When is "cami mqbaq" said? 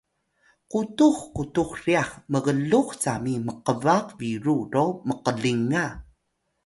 3.03-4.05